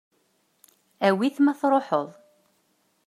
Awi-t 1.07 1.37
ma 1.45 1.53
tṛuḥeḍ. 1.59 2.09